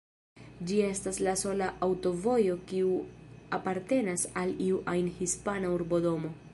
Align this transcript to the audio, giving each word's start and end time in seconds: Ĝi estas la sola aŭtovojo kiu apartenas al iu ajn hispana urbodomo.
Ĝi 0.69 0.77
estas 0.85 1.19
la 1.27 1.33
sola 1.41 1.67
aŭtovojo 1.87 2.57
kiu 2.71 2.97
apartenas 3.59 4.27
al 4.45 4.59
iu 4.71 4.85
ajn 4.97 5.13
hispana 5.21 5.75
urbodomo. 5.81 6.39